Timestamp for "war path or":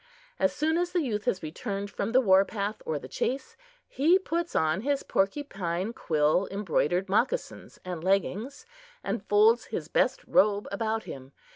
2.21-2.97